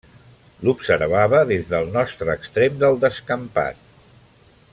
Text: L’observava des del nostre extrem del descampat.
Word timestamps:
L’observava 0.67 1.41
des 1.51 1.69
del 1.73 1.93
nostre 1.99 2.33
extrem 2.37 2.81
del 2.85 3.01
descampat. 3.05 3.87